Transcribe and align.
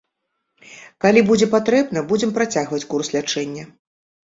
Калі 1.05 1.21
будзе 1.29 1.47
патрэбна, 1.55 2.03
будзем 2.13 2.33
працягваць 2.41 2.83
курс 2.95 3.15
лячэння. 3.19 3.71